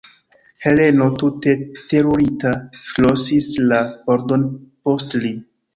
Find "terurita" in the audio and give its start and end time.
1.93-2.55